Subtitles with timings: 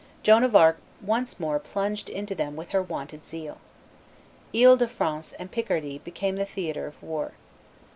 [0.23, 3.59] Joan of Arc once more plunged into them with her wonted zeal.
[4.51, 7.33] Ile de France and Picardy became the theatre of war.